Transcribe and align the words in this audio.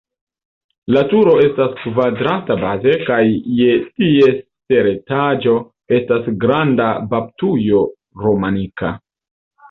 La 0.93 1.01
turo 1.09 1.33
estas 1.47 1.73
kvadrata 1.81 2.55
baze 2.61 2.93
kaj 3.09 3.19
je 3.57 3.75
ties 3.99 4.39
teretaĝo 4.73 5.53
estas 5.99 6.31
granda 6.45 6.87
baptujo 7.13 7.83
romanika. 8.25 8.91